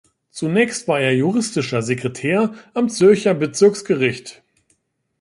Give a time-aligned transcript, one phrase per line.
[0.31, 4.41] Zunächst war er juristischer Sekretär am Zürcher Bezirksgericht.